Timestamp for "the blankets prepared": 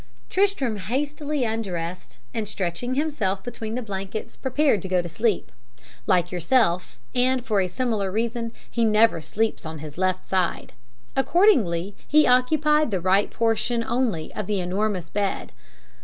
3.75-4.81